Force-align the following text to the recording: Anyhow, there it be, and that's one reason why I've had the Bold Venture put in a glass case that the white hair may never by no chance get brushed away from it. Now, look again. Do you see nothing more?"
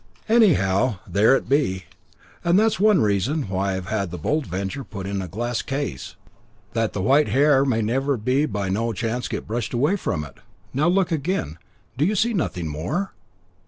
Anyhow, 0.27 0.97
there 1.05 1.35
it 1.35 1.47
be, 1.47 1.85
and 2.43 2.57
that's 2.57 2.79
one 2.79 3.01
reason 3.01 3.43
why 3.47 3.77
I've 3.77 3.85
had 3.89 4.09
the 4.09 4.17
Bold 4.17 4.47
Venture 4.47 4.83
put 4.83 5.05
in 5.05 5.21
a 5.21 5.27
glass 5.27 5.61
case 5.61 6.15
that 6.73 6.93
the 6.93 7.03
white 7.03 7.27
hair 7.27 7.63
may 7.63 7.83
never 7.83 8.17
by 8.17 8.67
no 8.67 8.93
chance 8.93 9.27
get 9.27 9.45
brushed 9.45 9.75
away 9.75 9.95
from 9.97 10.23
it. 10.25 10.39
Now, 10.73 10.87
look 10.87 11.11
again. 11.11 11.59
Do 11.99 12.05
you 12.05 12.15
see 12.15 12.33
nothing 12.33 12.67
more?" 12.67 13.13